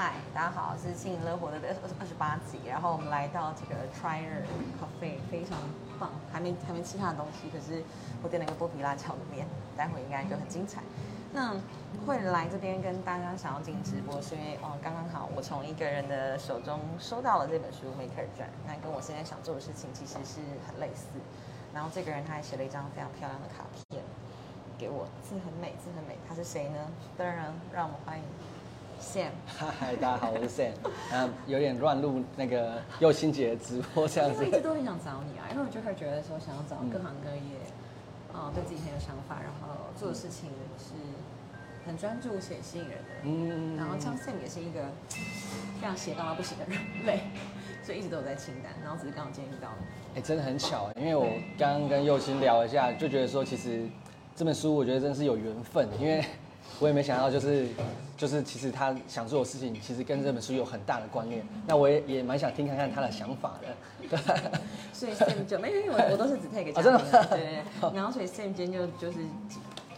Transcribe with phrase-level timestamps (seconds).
[0.00, 4.46] 嗨，大家好，是幸乐活的二二十八集，然后我们来到这个 Trier
[4.78, 5.58] Cafe，非常
[5.98, 7.82] 棒，还没还没吃他的东西，可是
[8.22, 9.44] 我点了一个剥皮辣椒的面，
[9.76, 10.82] 待会应该就很精彩。
[11.32, 11.52] 那
[12.06, 21.06] 会来这边跟大家想要进行直播，是因为哦，刚刚好我从一个人的手中收到了这本书《Maker 传》，那跟我现在想做的事情其实是很类似。
[21.74, 24.00] 然后这个人他还写了一张非常漂亮的卡片
[24.78, 26.16] 给我，字很美，字很美。
[26.28, 26.78] 他是谁呢？
[27.16, 28.22] 当然，让我们欢迎
[29.00, 29.30] Sam。
[29.46, 30.72] 嗨，大家好，我是 Sam。
[31.12, 34.44] 嗯，有点乱入那个右心姐的直播这样子我。
[34.46, 37.58] 一直都很想找你啊，因为我就会觉得说想要找各行各业，
[38.32, 40.92] 哦、对自己很有想法，然后做的事情是
[41.86, 43.14] 很专注且吸引人的。
[43.24, 44.80] 嗯然后像 Sam 也是一个
[45.80, 47.20] 非常斜杠到不行的人类，
[47.82, 50.18] 所以一直都有在清单，然后只是刚好今天遇到你。
[50.18, 53.88] 哎、真的很巧，因为我刚刚跟右心聊一下，就觉得说其实
[54.34, 56.24] 这本书我觉得真的是有缘分，因为
[56.80, 57.66] 我也没想到就是
[58.16, 61.44] 就是其实他想做的事情，其实跟这本书有很大的关联。
[61.66, 63.68] 那我也也蛮想听看看他的想法的。
[64.08, 64.18] 对，
[64.92, 67.92] 所以 Sam 就没有，因为我我都是只 take 哦真的吗对对对。
[67.94, 69.18] 然后所以 Sam 今天就就是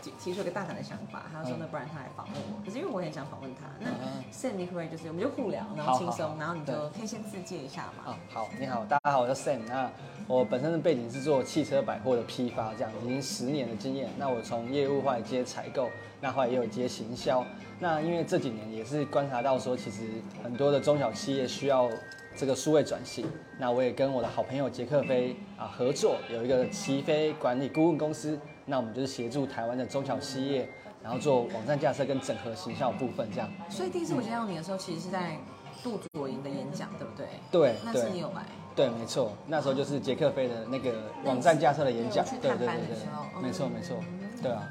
[0.01, 9.61] 提出一个大胆的想法，他说那不然他来访问我，可是因为我也很想访问他，那嗯 Sam 你可不可以就是我们就互聊，然后轻松，然后你就可以先自介一下嘛啊。，好，你好，大家好，我叫 Sam。
[9.69, 9.91] 那
[10.27, 14.09] 我本身的背景是做汽车百货的批发，这样已经十年的经验。
[14.17, 15.91] 那我从业务后来接采购，
[16.21, 17.45] 那后来也有接行销。
[17.79, 20.03] 那因为这几年也是观察到说，其实
[20.43, 21.91] 很多的中小企业需要
[22.37, 23.27] 这个数位转型。
[23.59, 28.39] 那我也跟我的好朋友杰克飞啊合作，有一个齐飞管理顾问公司。
[28.67, 30.69] 那我们就是协助台湾的中小企业，
[31.03, 33.51] 然后做网站架设跟整合行销的部分，这样。
[33.69, 35.37] 所以第一次我见到你的时候，其实是在
[35.83, 37.27] 杜左营的演讲，对不对？
[37.51, 38.45] 对那是你有来。
[38.77, 40.93] 对，没错，那时候就是杰克飞的那个
[41.25, 43.97] 网站架设的演讲，对对对对没错嗯没错，
[44.41, 44.69] 对啊，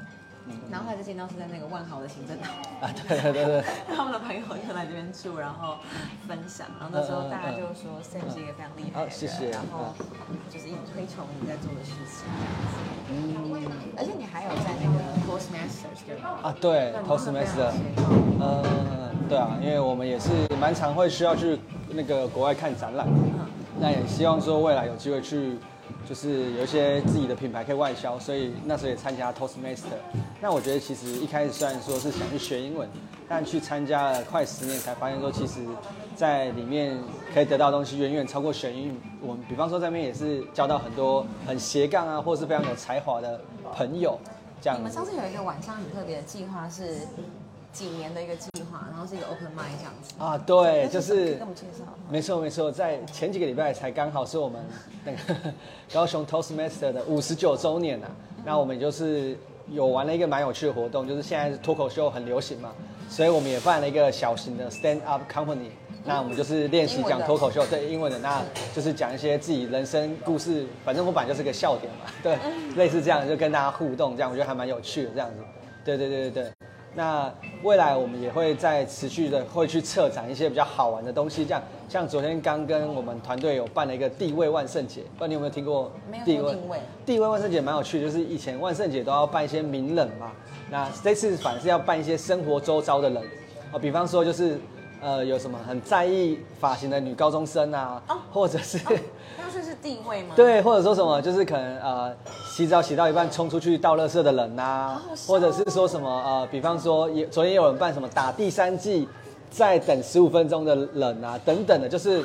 [0.70, 5.76] 然后后来就见到是在那个万豪的行政堂，啊对对对对， 他们的朋友就来这边住，然后
[6.28, 9.94] 分享，然后那时候大家就说 Sam 是一个非常厉害的人，哦谢谢然后
[10.48, 12.24] 就是一直推崇你在做的事情，
[13.10, 13.40] 嗯。
[13.96, 16.38] 而且你还有在那个 Toastmasters 对吧？
[16.42, 18.04] 啊对那你，Toastmaster，非常
[18.40, 18.64] 呃
[19.28, 20.30] 对啊，因为我们也是
[20.60, 21.58] 蛮常会需要去
[21.88, 23.06] 那个国外看展览，
[23.78, 25.58] 那也希望说未来有机会去。
[26.08, 29.98] 就是有一些自己的品牌可以外销，所以那时候也参加 Toastmaster。
[30.40, 32.88] 那我觉得其实一开始虽然说是想去学英文，
[33.28, 35.60] 但去参加了快十年才发现说，其实
[36.16, 36.98] 在里面
[37.34, 38.94] 可以得到的东西远远超过学英语。
[39.20, 43.40] 我们比方说在那边也是交到很多很斜杠啊，或是非常有才华的
[43.74, 44.18] 朋友，
[44.60, 45.04] 这样你们上。
[45.04, 46.98] 次有一个晚上很特别的计划是
[47.72, 50.14] 几年的一个计划，然后是一个 open mind 这样子。
[50.18, 51.84] 啊，对，就是跟我们介绍。
[52.08, 54.60] 没错没错，在前几个礼拜才刚好是我们
[55.04, 55.18] 那个
[55.92, 58.10] 高雄 Toastmaster 的五十九周年啊，
[58.44, 59.36] 那我们就是
[59.70, 62.72] 有玩了一个蛮有趣的活动，就是现在脱口秀很流行嘛，
[63.08, 65.70] 所以我们也办了一个小型的 stand up company。
[66.02, 68.42] 那我们就是练习讲脱口秀，对英文的，那
[68.74, 72.38] 就是讲一些自己人生故事，反正我本来就是个笑点嘛，对，
[72.74, 75.36] 类似这样就跟大家互动，这样我觉得还蛮有趣的这样子，
[75.84, 76.52] 对对对对对。
[76.94, 81.62] 那未来我们也会再持续的会去策展一些比较好玩的东西，这样。
[81.88, 85.90] 像昨天刚跟我们团队有办了一个地位万圣节，不知道你有没有听过？
[86.24, 86.56] 地位
[87.04, 90.32] 地位万圣节蛮有趣，就是以前万圣节都要办一些名人嘛，
[90.70, 93.22] 那这次反而是要办一些生活周遭的人，
[93.72, 94.58] 啊，比方说就是
[95.00, 98.18] 呃有什么很在意发型的女高中生啊，哦。
[98.32, 98.78] 或者是
[99.82, 102.14] 地位吗？，对，或者说什么，就是可能呃，
[102.48, 109.08] 洗澡洗到一半冲出去倒垃圾的人呐、好好笑哦或者是说什么呃，比方说也昨天也有人办什么打第三季，
[109.50, 112.22] 再等十五分钟的人啊，等等的，就是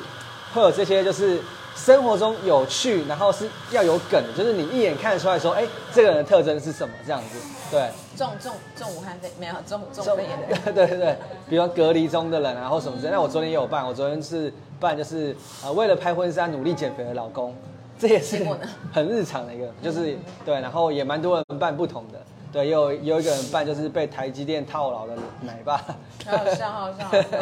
[0.52, 1.40] 会有这些就是
[1.76, 7.38] 生活中有趣，然后是要有梗的，就是你一眼看得出来说，哎、这个人的特征是什么这样子，
[7.70, 7.88] 对。
[8.16, 10.58] 中中中武汉肺没有中中肺炎的人。
[10.74, 11.16] 对对对，
[11.50, 13.12] 比如隔离中的人啊，或什么之类。
[13.12, 14.50] 那我昨天也有办，我昨天是
[14.80, 17.54] 办就是呃为了拍婚纱努力减肥的老公，
[17.98, 20.16] 这也是结果呢很日常的一个， 就是
[20.46, 22.18] 对，然后也蛮多人办不同的，
[22.50, 25.12] 对，也有也有一个人办就是被台积电套牢的
[25.42, 25.76] 奶爸，
[26.24, 27.38] 好好笑，好好笑，好好笑。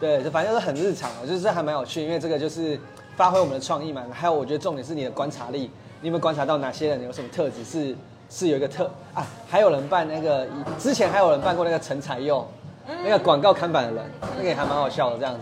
[0.00, 2.80] 对，就反正就是很日常的，就是这还蛮有趣，因为这个就是
[3.16, 4.04] 发挥我们的创意嘛。
[4.12, 5.70] 还有我觉得重点是你的观察力，
[6.00, 7.96] 你有没有观察到哪些人有什么特质是
[8.28, 9.26] 是有一个特啊？
[9.48, 10.46] 还有人办那个
[10.78, 12.46] 之前还有人办过那个陈才佑，
[12.86, 14.04] 那个广告看板的人，
[14.36, 15.40] 那个也还蛮好笑的这样子。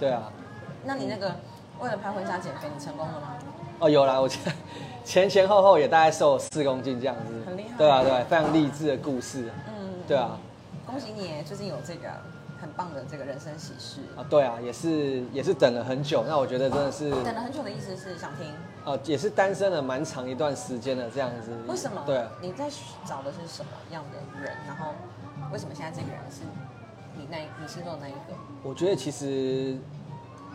[0.00, 0.22] 对啊，
[0.84, 1.34] 那你那个
[1.80, 3.34] 为了拍婚纱减肥，你成功了吗？
[3.78, 4.52] 哦有啦，我觉得
[5.04, 9.50] 前前后后也大概瘦四公斤这样子，很厉害对啊对啊，非常励志的故事。
[9.66, 10.38] 嗯，对啊，
[10.86, 12.08] 恭喜你，最近有这个
[12.62, 14.00] 很棒的这个人生喜事。
[14.16, 18.46] 啊对啊，也是也是等了很久，那我觉得真的是等了很久的意思是想听，
[18.84, 21.50] 哦，也是单身了蛮长一段时间的这样子。
[21.66, 22.00] 为什么？
[22.06, 22.70] 对，你在
[23.04, 24.56] 找的是什么样的人？
[24.66, 24.92] 然后
[25.52, 26.42] 为什么现在这个人是
[27.16, 28.38] 你那你心中的那一个？
[28.62, 29.76] 我觉得其实，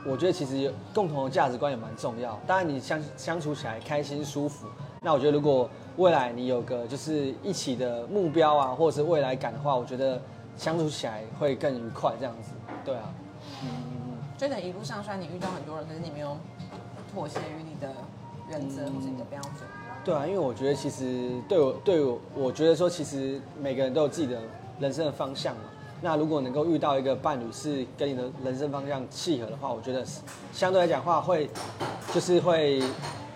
[0.05, 2.39] 我觉得其实有共同的价值观也蛮重要。
[2.47, 4.65] 当然，你相相处起来开心舒服。
[5.01, 10.19] 那我觉得，如果未来你有个就是一起的目标啊，或者是未来感的话，我觉得
[10.57, 12.13] 相处起来会更愉快。
[12.19, 12.51] 这样子，
[12.83, 13.03] 对啊。
[13.63, 14.17] 嗯嗯嗯。
[14.37, 16.37] 就等一路上，虽然你遇到很多人，可是你没有
[17.13, 17.91] 妥协于你的
[18.49, 19.53] 原则或者你的标准。
[20.03, 24.39] 对啊，因为我觉得其实对我对我，我觉得说其实每个人都有自己的
[24.79, 25.61] 人生的方向嘛。
[25.99, 30.05] 那如果能够遇到一个伴侣是跟你的人生方向契合的话，我觉得
[30.53, 31.49] 相对来讲话会
[32.13, 32.81] 就是会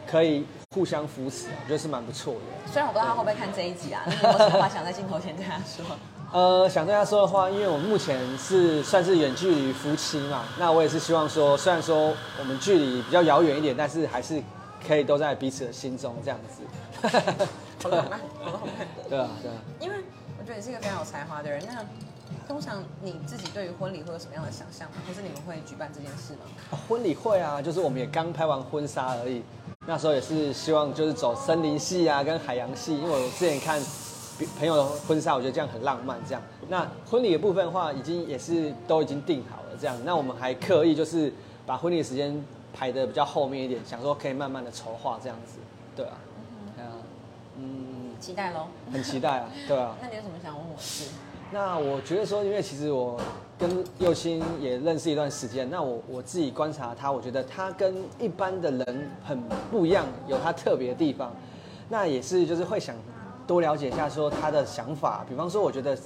[0.05, 0.45] 可以
[0.75, 2.71] 互相扶持，我觉得是蛮不错的。
[2.71, 5.83] 虽然我不知道他会不会看这一集啊，你有什么话想在镜头前对他说？
[6.31, 14.41] 呃，想对他说的话，因为我目前是算是远距离夫妻嘛，那我也是希望说，虽然说我们距离比较遥远一点，但是还是。
[14.87, 16.63] 可以都在彼此的心中这样子，
[17.83, 18.19] 对啊，
[19.07, 19.29] 对啊，
[19.79, 19.95] 因为
[20.39, 21.63] 我觉得你是一个非常有才华的人。
[21.67, 21.85] 那
[22.47, 24.95] 通常你自己对于婚礼会有什么样的想象吗？
[25.07, 26.79] 或是你们会举办这件事吗？
[26.87, 29.43] 婚礼会啊，就是我们也刚拍完婚纱而已。
[29.85, 33.79] 那时候也是希望就是走森林系啊，跟海洋系，因为我之前看
[34.57, 36.17] 朋友的婚纱，我觉得这样很浪漫。
[36.27, 39.77] 这样，那婚礼的部分的话，已经也是都已经定好了。
[39.79, 41.31] 这样，那我们还刻意就是
[41.65, 42.43] 把婚礼的时间。
[42.73, 45.59] 排的比较后面一点，想说可以慢慢的筹划这样子，
[45.93, 46.13] 对啊，
[46.73, 46.91] 对啊，
[47.57, 49.93] 嗯，期待喽，很期待啊， 对啊。
[50.01, 50.83] 那你有什么想问我的？
[51.51, 53.19] 那我觉得说，因为其实我
[53.59, 59.37] 跟右青也认识一段时间，那我我自己观察他，我觉得他跟一般的人很
[59.69, 61.29] 不一样，有他特别的地方。
[61.89, 62.95] 那也是就是会想
[63.51, 65.97] 多了解一下说他的想法，比方说我觉得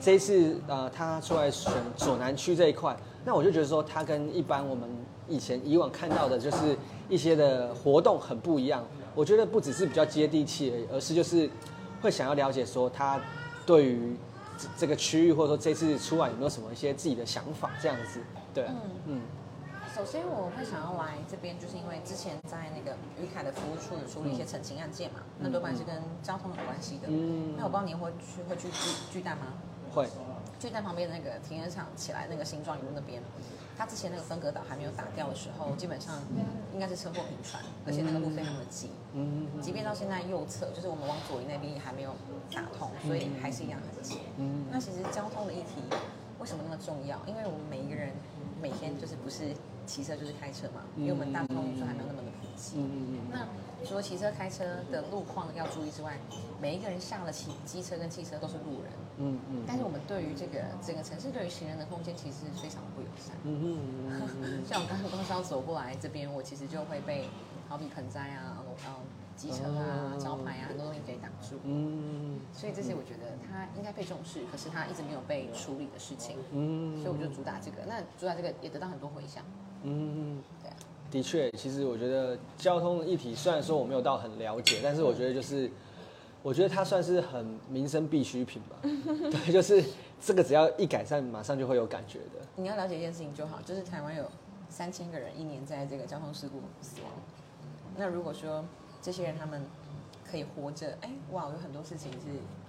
[0.00, 2.96] 这一次呃他出来选左南区这一块，
[3.26, 4.88] 那我就觉得说他跟一般我们。
[5.26, 6.76] 以前以往看到的就是
[7.08, 8.84] 一些的活动很不一样，
[9.14, 11.48] 我觉得不只是比较接地气而已，而是就是
[12.02, 13.18] 会想要了解说他
[13.64, 14.14] 对于
[14.76, 18.20] 这个区域或者说这次出来有没有什么一些自己的想法这样子，
[18.52, 19.20] 对，嗯嗯。
[19.94, 27.06] 首先我会想要来这边，就是因为之前在那个于凯的服务处处理一些澄清案件嘛，那多半是跟交通有关系的。
[27.06, 27.54] 嗯。
[27.56, 29.54] 那我不知道你会去会去巨巨蛋吗？
[29.94, 30.08] 会。
[30.58, 33.22] 巨蛋旁边的那个停车场起来那个新庄一路那边。
[33.78, 36.20] 他之前那个分隔岛还没有打掉的时候，基本上
[36.72, 38.90] 应该是车祸频传，而且那个路非常的挤。
[39.12, 42.10] 嗯即便到现在右侧，就是我们往左移那边也还没有
[42.52, 44.18] 打通，所以还是一样很挤。
[44.38, 44.64] 嗯。
[44.72, 45.82] 那其实交通的议题
[46.40, 47.16] 为什么那么重要？
[47.26, 48.10] 因为我们每一个人
[48.60, 49.54] 每天就是不是
[49.94, 52.78] 骑车就是开车嘛，因为我们大众运输还没有那么的普及。
[52.78, 53.18] 嗯嗯嗯。
[53.30, 53.46] 那
[53.86, 56.18] 除了骑车开车的路况要注意之外，
[56.60, 58.90] 每一个人下了骑机车跟汽车都是路人。
[59.18, 63.36] 嗯嗯，但是我们对于这个整个城市对于行人的空间其实非常不友善。
[63.44, 63.78] 嗯
[64.42, 67.28] 嗯 像我刚刚公司要走过来这边，我其实就会被
[67.68, 68.90] 好比盆栽啊、呃
[69.36, 71.58] 机车啊、招牌啊很多东西给挡住。
[71.64, 76.36] 嗯所以这些我觉得它应该被重视，可是它一直没有被处理的事情。
[76.52, 79.44] 嗯所以我就主打这个，那主打这个也得到很多回响。
[79.84, 80.42] 嗯。
[81.10, 85.70] 的确，其实我觉得交通议题虽然说我没有到很了解，但是我觉得就是。
[86.44, 89.82] 我觉得它算是很民生必需品吧， 对，就是
[90.20, 92.46] 这个只要一改善，马上就会有感觉的。
[92.54, 94.30] 你要了解一件事情就好，就是台湾有
[94.68, 97.10] 三千个人一年在这个交通事故死亡。
[97.96, 98.62] 那如果说
[99.00, 99.64] 这些人他们
[100.22, 102.18] 可以活着，哎，哇，有很多事情是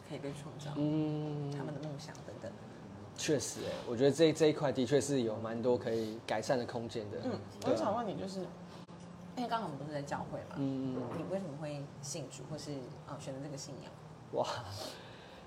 [0.07, 2.49] 可以被创造，嗯，他们的梦想等等。
[3.17, 7.17] 确实，哎，我觉得这这一块的确是有蛮多可以改善的空间的。
[7.23, 7.31] 嗯，
[7.65, 8.41] 我想问你就是。
[9.37, 12.71] 因为刚好我们不是在教会嘛，嗯，你为什么会信主，或是
[13.05, 13.91] 啊选择这个信仰？
[14.31, 14.47] 哇，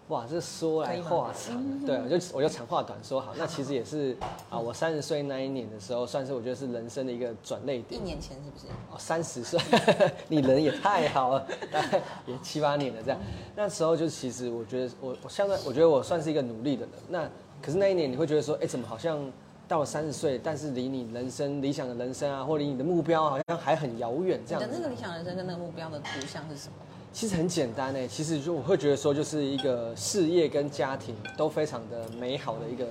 [0.09, 3.33] 哇，这说来话长， 对，我就我就长话短说好。
[3.39, 4.15] 那其实也是
[4.51, 7.99] 啊，我三十岁那一年的时候，算是我觉得是人生的一个转捩点。
[7.99, 8.67] 一年前是不是？
[8.93, 9.59] 哦，三十岁，
[10.29, 13.19] 你人也太好了，大概也七八年了这样。
[13.57, 16.93] 那时候就其实我觉得我我相对我觉得我算是一个努力的人。
[17.09, 19.19] 那可是那一年你会觉得说，哎，怎么好像？
[19.67, 24.41] 到了三十岁，但是离你人生理想的人生啊，或离你的目标好像还很遥远。
[24.47, 24.63] 这样。
[24.63, 26.73] 的那个理想人生跟那个目标的图像是什么？
[27.13, 32.87] 其实很简单诶，其实就我会觉得说，就是一个事业跟家庭都非常的美好的一个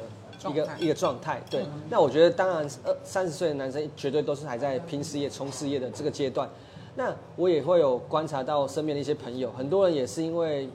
[0.52, 1.42] 一个一个状态。
[1.50, 1.66] 对。
[1.90, 6.48] 那我觉得，当然二三十岁的男生绝对都是还在拼事业、冲事业的这个阶段。
[6.96, 10.70] 那我也会有观察到身边的一些朋友，很多人也是因为。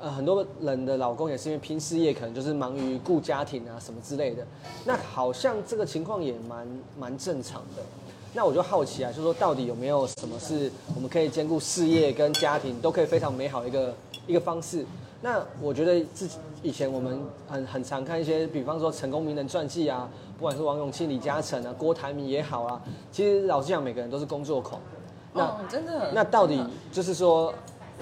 [0.00, 4.46] 呃，很多人的老公也是因为拼事业，可能就是忙于顾家庭啊什么之类的。
[4.86, 6.66] 那好像这个情况也蛮
[6.98, 7.82] 蛮正常的。
[8.32, 13.94] 那我就好奇啊，就是说到底有没有什么是我们可以兼顾事业跟家庭都可以非常美好的一个
[14.28, 14.86] 一个方式？
[15.20, 22.80] 那我觉得自己以前我们很很常看一些，比方说成功名人传记啊，不管是王永庆、李嘉诚啊、郭台铭也好啊，
[23.12, 24.80] 其实老实讲，每个人都是工作狂。
[25.34, 26.10] 那真的？
[26.14, 27.52] 那到底就是说？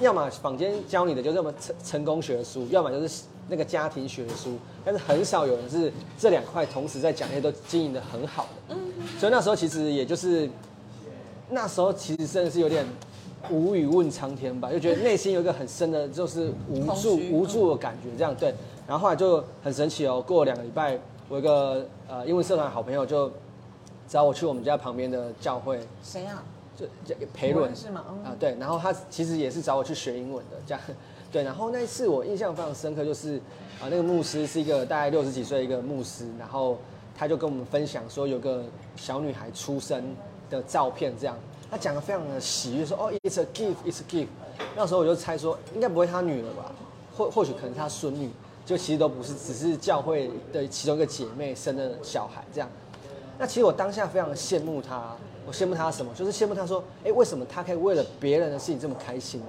[0.00, 8.74] 要么坊间教你的就这么成成功学书，要么就是那个家庭学的书，但是很少有人是这两块同时在讲业都经营的很好的。
[8.74, 8.78] 嗯，
[9.18, 10.48] 所以那时候其实也就是
[11.50, 12.86] 那时候其实真的是有点
[13.50, 18.54] 无语问苍天吧，就觉得内心有一个很深的就是无助无助的感觉，这样对。
[18.86, 23.30] 然后后来就很神奇哦，过了两个礼拜，我有一个呃英文社团好朋友就
[24.08, 26.42] 找我去我们家旁边的教会，谁啊？
[26.78, 28.04] 就就培伦我认识吗？
[28.08, 30.80] 嗯啊，对，然后他其实也是找我去学英文的，这样，
[31.32, 33.36] 对，然后那一次我印象非常深刻，就是
[33.80, 36.78] 啊，那个牧师是一个大概六十几岁的一个牧师，然后
[37.16, 40.14] 他就跟我们分享说有个小女孩出生
[40.48, 41.36] 的照片，这样，
[41.68, 44.28] 他讲的非常的喜悦，说哦，it's a gift，it's a gift，
[44.76, 46.72] 那时候我就猜说应该不会他女儿吧，
[47.16, 48.30] 或或许可能是他孙女，
[48.64, 52.70] 就其实都不是，只是教会的其中一个姐妹生的小孩这样。
[53.38, 55.14] 那其实我当下非常的羡慕他，
[55.46, 56.12] 我羡慕他什么？
[56.14, 59.40] 就是羡慕他说，哎，为什么他可以为了别人的事情这么开心？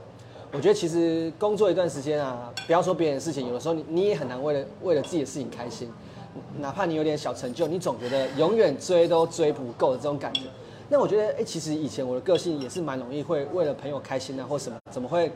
[0.52, 5.92] 我觉得其实工作一段时间啊，不要说别人的事情，有的时候你你也很难为了为了自己的事情开心，
[6.60, 10.42] 哪怕你有点小成就，你总觉得永远追都追不够的这种感觉。
[10.88, 15.32] 那我觉得，哎，其实以前我的个性也是蛮容易会为了朋友开心啊，或什么，怎么会？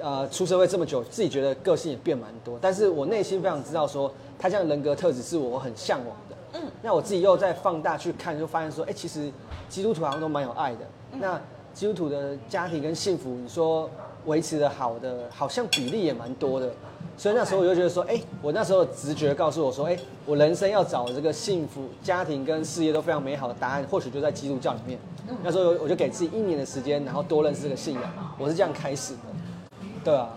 [0.00, 6.36] 呃，出社会这么久，自己觉得个性也变蛮多，但是我内心非常知道说，他这样的人格特质是我很向往的。
[6.52, 9.30] 嗯，那我自己又在放大去看，就发现说，哎、其实
[9.68, 10.78] 基督徒好像都蛮有爱的。
[11.12, 11.40] 那
[11.74, 13.88] 基督徒的家庭跟幸福，你说
[14.26, 16.70] 维持的好的，好像比例也蛮多的。
[17.16, 24.98] 所以那时候我就觉得说，哎、我那时候直觉告诉我说，哎、我人生要找这个幸福、家庭跟事业都非常美好的答案，或许就在基督教里面。
[25.42, 28.02] 那时候我就给自己一年的时间，然后多认识这个信仰，
[28.38, 29.20] 我是这样开始的。
[30.04, 30.30] 对啊，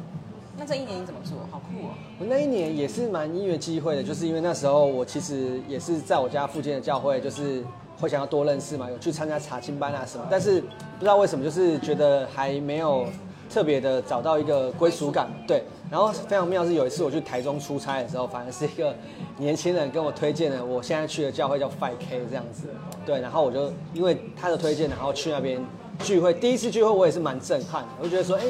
[0.57, 1.37] 那这一年你怎么做？
[1.49, 1.91] 好酷哦！
[2.19, 7.63] 我那一年也是蛮因缘机会的，就是因为那时候我其实也是在我家附近的教会，就是
[7.99, 13.07] 会想要多认识嘛，有去参加查经班啊什么，但是不知道为什么，就是觉得还没有
[13.49, 15.29] 特别的找到一个归属感。
[15.47, 18.93] 对，然后非常妙是有一次我去台中出差的时候，反而是一个
[19.37, 22.67] 年轻人跟我推荐的，我现在去的教会叫 Five K 这样子。
[23.05, 25.59] 对，然后我就因为他的推荐，然后去那边
[25.99, 26.33] 聚会。
[26.33, 28.43] 第一次聚会我也是蛮震撼的，我就觉得说，哎、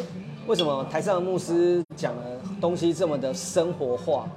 [0.48, 2.22] 为什么台上的牧师讲的
[2.60, 4.28] 东西这么的生活化，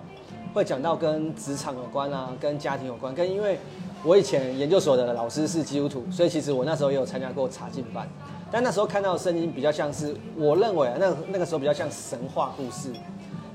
[0.52, 3.58] 会讲到跟职场有关啊，跟家庭有关，跟因为
[4.04, 8.06] 我以前研究所的老师是基督徒，所以其实我那时候也有参加过查经班，
[8.52, 12.92] 但那时候看到的圣经比较像是，我认为啊，那那个时候比较像神话故事，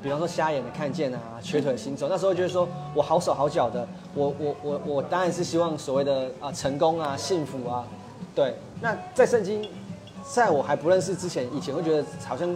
[0.02, 7.88] 比方说瞎眼的看见啊，瘸腿行走，那时候觉得说我好手好脚的，我我我我当然是希望所谓的啊成功啊幸福啊，
[8.34, 9.70] 对，那在圣经，
[10.24, 12.50] 在我还不认识之前，以前会觉得好像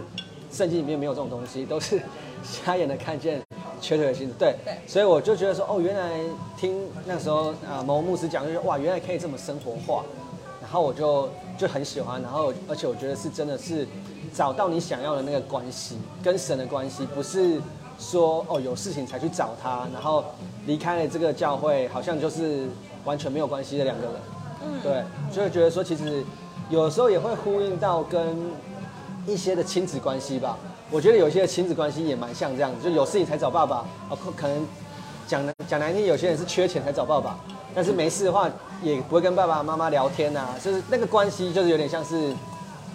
[0.51, 2.01] 圣经里面没有这种东西，都是
[2.43, 3.41] 瞎眼的看见，
[3.81, 4.77] 瘸腿的行走，对，对。
[4.87, 6.19] 所以我就觉得说，哦，原来
[6.57, 9.73] 听那时候啊某牧师讲，就是哇，原来可以这么生活。
[9.85, 10.03] 化，
[10.61, 13.85] 然后我就就很喜欢，然后而且我觉得是真的是
[14.33, 17.59] 找到你想要的那个关系，跟神的关系，不是
[17.99, 20.23] 说哦有事情才去找他，然后
[20.65, 22.67] 离开了这个教会，好像就是
[23.03, 24.13] 完全没有关系的两个人。
[24.65, 26.23] 嗯，对，就会觉得说，其实
[26.69, 28.35] 有时候也会呼应到跟
[29.25, 30.57] 一些的亲子关系吧。
[30.91, 33.77] 我觉得有些亲子关系也蛮像这样子，就有事情才找爸爸，
[34.09, 34.67] 啊，可能
[35.27, 37.39] 讲讲难听，有些人是缺钱才找爸爸，
[37.73, 38.49] 但是没事的话
[38.83, 42.33] 也不会跟爸爸妈妈聊天啊，就是那个关系就是有点像是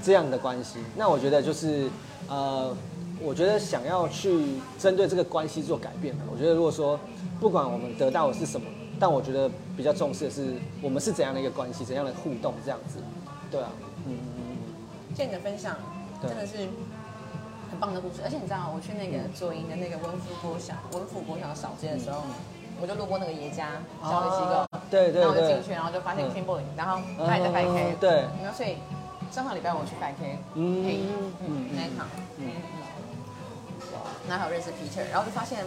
[0.02, 0.78] 这样的关系。
[0.96, 1.88] 那我觉得就是
[2.28, 2.76] 呃，
[3.20, 4.44] 我觉得想要去
[4.78, 6.98] 针对这个关系做改变，我觉得如果说
[7.40, 8.66] 不管我们得到的是什么，
[9.00, 12.98] 但我觉得比较重视的是我们是怎样的一个关系，怎样的互动这样子，
[13.50, 13.68] 对啊，
[14.06, 15.76] 嗯嗯嗯谢谢你的分享，
[16.22, 16.56] 真的是
[17.70, 18.20] 很棒的故事。
[18.24, 22.22] 而且你知道，我去那个左营的那个文福国小、文福国小扫街的时候，
[22.80, 26.30] 我就路过那个爷家教育机构，啊对对对然后我就进去，然后就发现嗯。
[26.30, 28.10] Kimberly，、然后他也在 5K，、嗯对。
[28.42, 28.76] 然后所以
[29.30, 32.06] 上上礼拜我去拜 K，嗯嗯嗯嗯那一场，
[32.38, 32.46] 嗯。
[32.46, 32.78] 嗯嗯，
[34.28, 35.64] 然后还有认识 Peter，然后就发现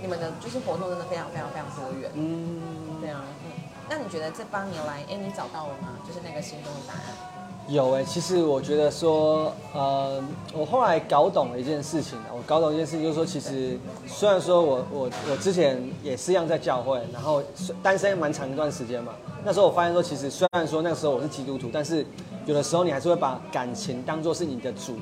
[0.00, 3.52] 你们的就是活动真的非常非常非常多元，嗯，对啊，嗯，
[3.90, 5.88] 那你觉得这八年来，哎，你找到了吗？
[6.06, 7.02] 就是那个心中的答案？
[7.68, 17.42] 有哎、其实我觉得说，呃，我后来搞懂了一件事情，我搞懂一件事情，就是说，其实虽然说我我我之前也是一样在教会，然后
[17.82, 19.12] 单身蛮长一段时间嘛，
[19.44, 22.06] 那时候我发现说，其实虽然说那个时候我是基督徒，但是
[22.46, 24.96] 有的时候你还是会把感情当做是你的主，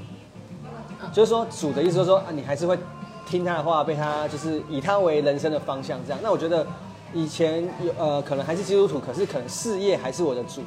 [1.12, 2.78] 就是说主的意思就是说啊，你还是会
[3.26, 6.18] 听他的话，被他就是以他为人生的方向这样。
[6.23, 6.66] 那我觉得
[7.14, 10.62] 以前有呃可能还是基督徒，可是可能事业还是我的主，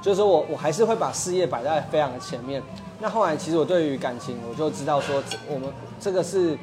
[0.00, 2.62] 就是说我我还是会把事业摆在非常的前面。
[2.98, 5.68] 那后来其实我对于感情，我就知道说这我们
[6.00, 6.58] 这个是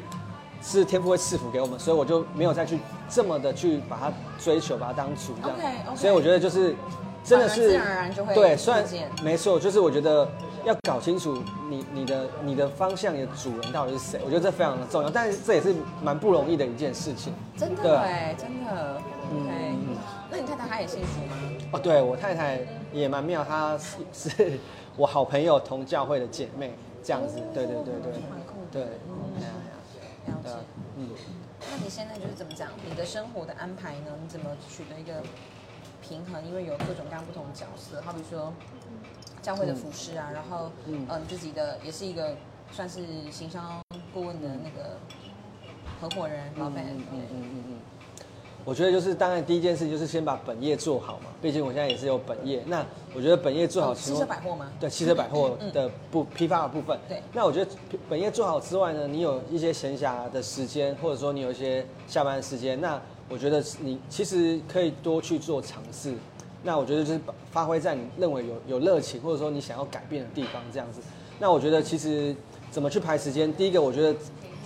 [0.62, 5.58] 是天赋会赐福给我们，所以我就没有再去这么的去把它追求，把它当主这样。
[5.58, 6.76] OK，OK 所以我觉得就是
[7.24, 8.84] 真的是自然而然就会对，虽然
[9.24, 10.28] 没错，就是我觉得
[10.66, 11.38] 要搞清楚
[11.70, 17.34] 你你的你的方向，你的主人到底是谁，我觉得这非常的重要，但是这也是蛮不容易的一件事情。
[17.56, 19.02] 真的哎，真的。
[19.34, 19.98] OK，嗯
[20.30, 21.36] 那你太太她也幸福吗？
[21.74, 22.60] 哦，对我太太
[22.92, 24.60] 也蛮妙，她是 是
[24.96, 26.74] 我好朋友同教会的姐妹，
[27.04, 28.72] 这样子，对对对对蛮酷的。
[28.72, 29.42] 对，嗯
[30.28, 30.50] 了解。
[30.98, 31.10] 嗯。
[31.72, 32.70] 那你现在就是怎么讲？
[32.88, 34.12] 你的生活的安排呢？
[34.22, 35.24] 你怎么取得一个
[36.02, 36.46] 平衡？
[36.46, 38.54] 因为有各种各样不同的角色，好比说
[39.42, 42.36] 教会的服饰啊，然后嗯呃你自己的也是一个
[42.72, 43.60] 算是行销
[44.14, 44.98] 顾问的那个
[46.02, 47.80] 合伙人老板，嗯嗯嗯嗯嗯。
[48.66, 52.64] 我觉得就是，当然第一件事就是先把本业做好嘛，毕竟我现在也是有本业。
[52.66, 54.72] 那我觉得本业做好，汽车百货吗？
[54.80, 56.98] 对汽车百货的部批发的部分。
[57.10, 57.70] 对那我觉得
[58.10, 66.14] 本业做好之外呢，你有一些闲暇的时间，或者说你有一些下班的时间，那我觉得你其实可以多去做尝试。
[66.64, 71.02] 那我觉得就是把发挥在你认为有有热情，或者说你想要改变的地方这样子。
[71.38, 72.34] 那我觉得其实
[72.72, 74.18] 怎么去排时间，第一个我觉得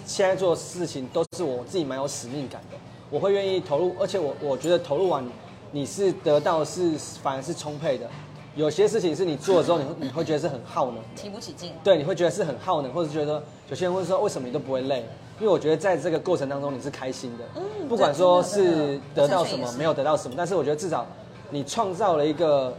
[0.05, 2.77] 现在做的事情都是我自己蛮有使命感的，
[3.09, 5.25] 我会愿意投入，而且我我觉得投入完
[5.71, 8.07] 你是得到是反而是充沛的。
[8.55, 11.73] 有些事情是你做了之后，你会你会觉得是很耗能的，提不起劲。
[11.83, 15.05] 对，你会觉得是很耗能，或者觉得有些人会说为什么你都不会累？
[15.39, 21.05] 因为我觉得在这个过程当中你是开心的，嗯不管说是得到什么没有得到什么，但是我觉得至少
[21.51, 22.73] 你创造了一个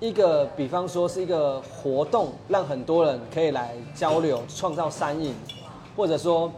[0.00, 5.32] 一个，比方说是一个活动，让很多人可以来交流，创造三赢，
[5.96, 6.50] 或者说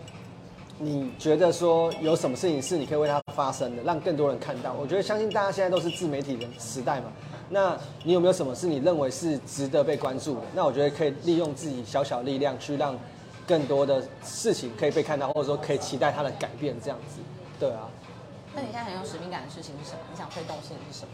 [0.80, 4.72] 你觉得说有什么事情是你可以为它发声的，让更多人看到。
[4.74, 7.06] 我觉得相信大家现在都是自媒体的时代嘛，
[7.50, 10.42] 那你有没有什么是你认为是值得被关注的？
[10.54, 12.96] 那我觉得可以利用自己小小力量去让
[13.44, 17.20] 更多的事情可以被看到，或者说可以期待它的改变，这样子。
[17.58, 17.88] 对啊，
[18.54, 19.98] 那你现在很有使命感的事情是什么？
[20.12, 21.10] 你想推动性是什么？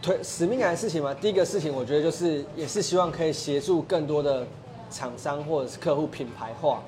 [0.00, 4.46] 推使命感的事情嘛，第一个事情我觉得就是也是希望可以协助更多的
[4.92, 6.80] 厂商或者是客户品牌化。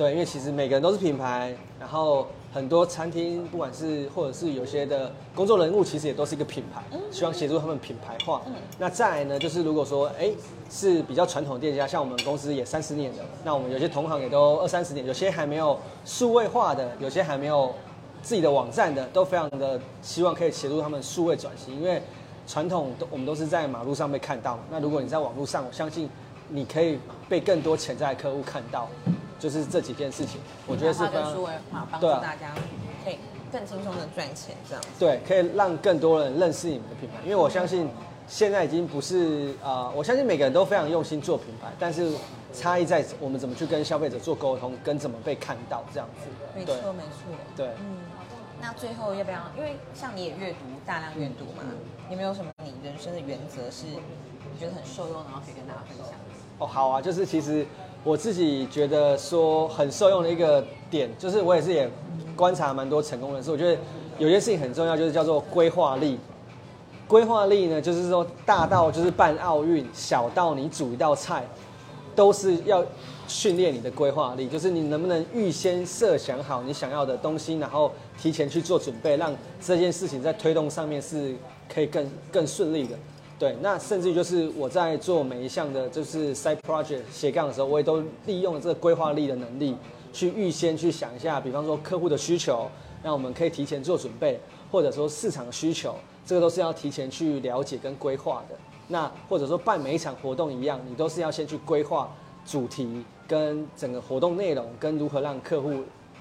[0.00, 8.40] 对，因为其实每个人都是品牌，然后很多餐厅，不管是或者是有些的工作人物，其实也都是一个品牌，希望协助他们品牌化。
[8.78, 10.30] 那再来呢，就是如果说哎
[10.70, 17.70] 是比较传统的店家，像我们公司也三十年了，那我们有些同行也都二三十年，有些还没有数位化的，有些还没有
[18.22, 22.00] 自己的网站的，都非常的希望可以协助他们数位转型，因为
[22.46, 26.08] 传统都我们都是在马路上被看到，那如果你在网络上，我相信
[26.48, 28.88] 你可以被更多潜在的客户看到，
[29.40, 32.54] 就是这几件事情，我觉得是帮助大家
[33.04, 33.18] 可以
[33.50, 34.88] 更轻松的赚钱，这样子。
[34.98, 37.88] 对，可以让更多人认识你们的品牌，因为我相信
[38.28, 42.12] 现在已经不是啊、呃我相信每个人都非常用心做品牌，但是
[42.52, 46.28] 差异在我们怎么去跟消费者做沟通，跟怎么被看到这样子。
[46.54, 47.34] 对没错，没错。
[47.56, 47.96] 对，嗯，
[48.60, 49.38] 那最后要不要？
[49.56, 51.64] 因为像你也阅读大量阅读嘛，
[52.10, 56.06] 有没有什么你人生的原则是你觉得很受用，然后可以跟大家分享？
[56.58, 57.64] 哦，好啊，就是其实
[58.02, 61.88] 我自己觉得说很受用的一个点，就是我也是也
[62.34, 63.80] 观察蛮多成功人士，我觉得
[64.18, 66.18] 有些事情很重要，就是叫做规划力。
[67.06, 71.44] 规划力呢，就是说大到就是办奥运，小到你煮一道菜，
[72.16, 72.84] 都是要
[73.28, 81.34] 训练你的规划力，就是你能不能预先设想好你想要的东西，然后提前去做准备，让这件事情在推动上面是
[81.72, 82.96] 可以更更顺利的。
[83.38, 89.74] 对，那甚至就是我在做每一项的，就是 side project 斜杠的时候，我也都利用了这个规划力的能力，
[90.12, 92.70] 去预先去想一下，比方说客户的需求，
[93.02, 94.38] 让我们可以提前做准备，
[94.70, 95.94] 或者说市场需求，
[96.26, 98.54] 这个都是要提前去了解跟规划的。
[98.88, 102.12] 那或者说办每一场活动一样，你都是要先去规划
[102.44, 105.72] 主题跟整个活动内容，跟如何让客户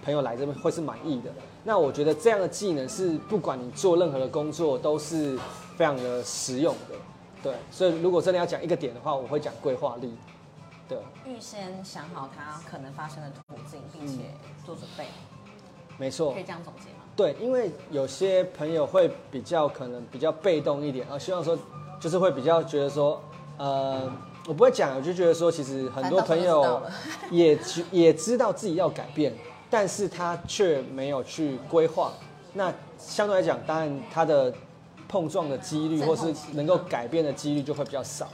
[0.04, 1.30] 朋友来这边会是满意的。
[1.64, 5.38] 那我觉得这样的技能是不管你做任何的工作都是
[5.78, 6.96] 非常的实用的。
[7.42, 10.14] 对，所以如果真的要讲一个点的话，我会讲规划力。
[10.88, 14.34] 对，预先想好它可能发生的途径，并且
[14.66, 15.06] 做准备，
[15.98, 16.44] 没错可以。
[16.44, 17.06] 这样总结吗？
[17.16, 21.58] 对，因为有些朋友会比较可能比较被动一点，啊，希望说
[22.00, 23.22] 就是会比较觉得说，
[23.58, 24.12] 呃，
[24.48, 26.82] 我不会讲，我就觉得说，其实很多朋友
[27.30, 27.60] 也
[27.92, 29.34] 也知道自己要改变，
[29.70, 32.14] 但是他却没有去规划。
[32.54, 34.54] 那相对来讲，当然他的
[35.08, 38.28] 碰撞的几率，或是能够改变的几率就会比较少。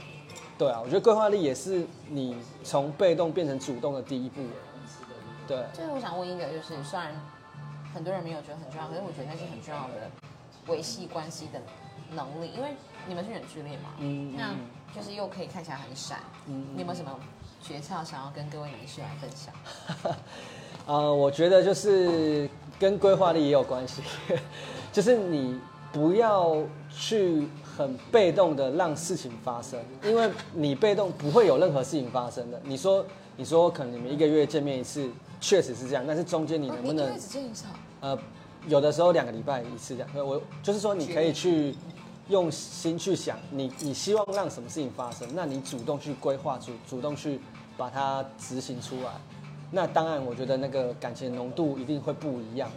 [0.57, 4.41] 对啊，我觉得规划力也是你从被动变成主动的第一步。
[5.47, 7.13] 对，最后我想问一个，就是虽然
[7.93, 10.09] 很多人没有觉得很重要，可是我觉得那是很重要的
[10.67, 11.61] 维系关系的
[12.11, 12.69] 能力，因为
[13.05, 17.19] 你们是远距离嘛，嗯嗯那就是又可以看起来很闪，嗯你有没有什么
[17.61, 19.53] 诀窍想要跟各位男士来分享？
[20.85, 24.01] 呃，我觉得就是跟规划力也有关系，
[24.93, 25.59] 就是你
[25.91, 26.57] 不要
[26.95, 32.61] 去很被动的让事情发生，因为你被动不会有任何事情发生的。
[32.63, 33.05] 你说，
[33.37, 35.09] 你说可能你们一个月见面一次，
[35.41, 37.71] 确实是这样，但是中间你能不能哦一个月只见一场？
[38.01, 38.17] 呃，
[38.67, 40.09] 有的时候两个礼拜一次这样。
[40.27, 41.75] 我就是说，你可以去
[42.29, 47.39] 用心去想，你你希望让什么事情发生，那你主动去规划，主主动去
[47.77, 49.11] 把它执行出来。
[49.75, 52.71] 那当然，我觉得那个感情浓度一定会不一样。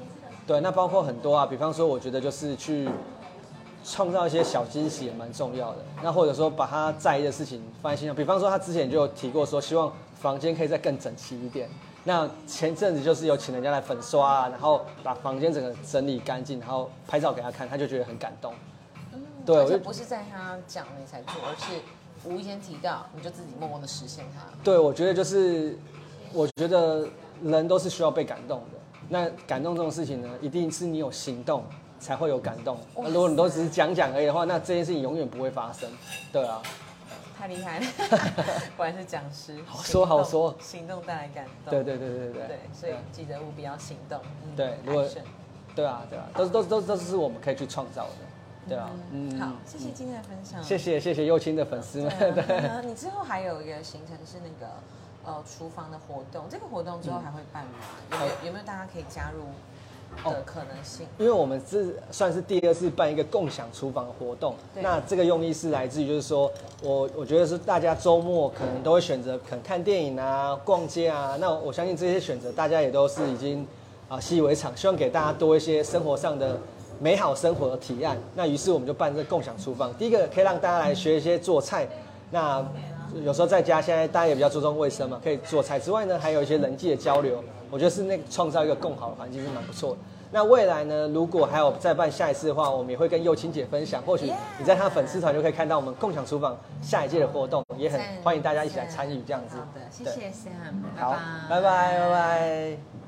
[0.44, 2.88] 对，那包括很多啊，比方说，我觉得就是去
[3.84, 5.78] 创造一些小惊喜也蛮重要的。
[6.02, 11.68] 那或者说把他在意的事情放在心上，比方说他之前就有提过说，希望房间可以再更整齐一点。
[12.02, 18.52] 那前阵子就是有请人家来粉刷啊，然后把房间整个整理干净，然后拍照给他看，他就觉得很感动。
[19.46, 21.80] 对而且我就不是在他讲了你才做，而是
[22.28, 24.42] 无意间提到，你就自己默默的实现它。
[24.64, 25.78] 对，我觉得就是，
[26.32, 27.06] 我觉得
[27.42, 28.78] 人都是需要被感动的。
[29.08, 31.64] 那感动这种事情呢，一定是你有行动
[31.98, 32.76] 才会有感动。
[32.96, 35.88] 那如果你都只是讲讲而已的话，那这件事情永远不会发生。
[36.32, 36.60] 对啊，
[37.38, 37.86] 太厉害了，
[38.76, 39.56] 果然是讲师。
[39.64, 41.70] 好说好说行动带来感动。
[41.70, 44.20] 对对对对对对对，所以记得务必要行动。
[44.44, 45.06] 嗯对如果
[45.74, 48.10] 对啊对啊，都是都是都是都是我们可以去创造的。
[48.68, 50.62] 对啊，嗯，好，谢谢今天的分享。
[50.62, 52.12] 谢谢谢谢幼青的粉丝们。
[52.18, 54.70] 对 你之后还有一个行程是那个
[55.28, 57.72] 呃厨房的活动，这个活动之后还会办吗？
[58.12, 59.44] 有没有有没有大家可以加入
[60.24, 61.06] 的可能性？
[61.18, 66.50] 因为我们是算是第二次办一个共享厨房的活动，那这个用意是来自于就是说，
[66.82, 73.66] 我我觉得是大家周末可能都会选择可能看电影啊、逛街啊，那我相信这些选择大家也都是已经
[74.08, 76.56] 啊习以为常，希望给大家多一些生活上的
[76.98, 78.16] 美好生活的提案。
[78.34, 81.86] 那于是我们就办这个共享厨房，第一个可以让大家来学一些做菜，
[82.30, 82.66] 那
[83.24, 89.98] 有时候在家现在大家也比较注重卫生嘛，可以做菜之外呢，还有一些人际的交流，我觉得是那个创造一个更好的环境是蛮不错的。
[90.30, 101.18] 那未来呢，如果还有再办下一次的话，我们也会跟幼青姐分享，或许你在她的粉丝团就可以看到我们共享厨房下一届的活动，也很欢迎大家一起来参与这样子好的，谢对谢 Sam，拜好拜，
[101.48, 103.07] 拜拜拜拜。